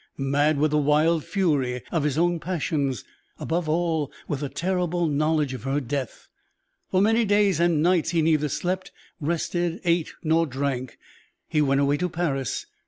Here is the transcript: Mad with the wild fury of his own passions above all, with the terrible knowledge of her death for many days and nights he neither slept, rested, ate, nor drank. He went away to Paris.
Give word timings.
Mad 0.17 0.57
with 0.57 0.71
the 0.71 0.79
wild 0.79 1.23
fury 1.23 1.83
of 1.91 2.03
his 2.03 2.17
own 2.17 2.39
passions 2.39 3.03
above 3.37 3.69
all, 3.69 4.11
with 4.27 4.39
the 4.39 4.49
terrible 4.49 5.05
knowledge 5.05 5.53
of 5.53 5.61
her 5.61 5.79
death 5.79 6.27
for 6.89 7.03
many 7.03 7.23
days 7.23 7.59
and 7.59 7.83
nights 7.83 8.09
he 8.09 8.23
neither 8.23 8.49
slept, 8.49 8.91
rested, 9.19 9.79
ate, 9.85 10.11
nor 10.23 10.47
drank. 10.47 10.97
He 11.47 11.61
went 11.61 11.81
away 11.81 11.97
to 11.97 12.09
Paris. 12.09 12.65